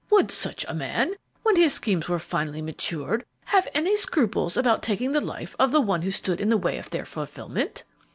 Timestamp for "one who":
5.79-6.09